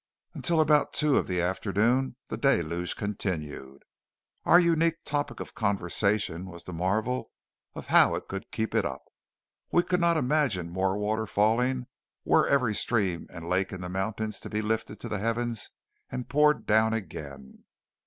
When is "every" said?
12.47-12.73